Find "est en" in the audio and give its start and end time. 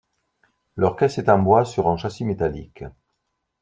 1.19-1.37